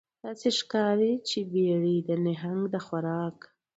[0.23, 3.37] داسې ښکاري چې بیړۍ د نهنګ د خوراک